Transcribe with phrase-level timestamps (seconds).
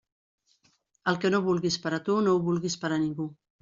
[1.13, 3.35] El que no vulguis per a tu, no ho vulguis per a ningú.